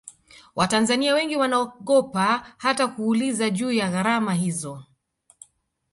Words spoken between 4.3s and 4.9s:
hizo